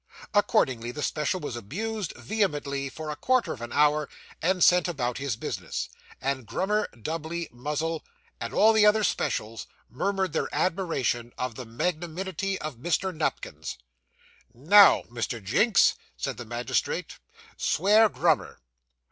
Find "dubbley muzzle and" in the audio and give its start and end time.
6.99-8.51